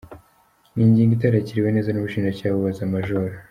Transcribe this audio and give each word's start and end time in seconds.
Ni 0.75 0.83
ingingo 0.87 1.11
itarakiriwe 1.17 1.69
neza 1.75 1.89
n’Ubushinjacyaha 1.91 2.55
bubaza 2.55 2.91
Maj. 2.91 3.07